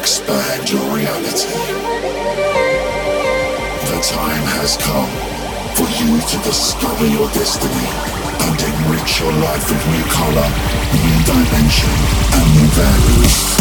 expand 0.00 0.70
your 0.70 0.80
reality. 0.96 1.52
The 3.84 4.00
time 4.00 4.44
has 4.56 4.78
come 4.80 5.12
for 5.76 5.84
you 6.00 6.16
to 6.18 6.36
discover 6.40 7.04
your 7.04 7.28
destiny 7.36 7.88
and 8.40 8.56
enrich 8.64 9.20
your 9.20 9.32
life 9.44 9.68
with 9.68 9.84
new 9.92 10.04
color, 10.08 10.48
new 11.04 11.20
dimension, 11.28 11.92
and 12.32 12.46
new 12.56 12.68
values. 12.80 13.60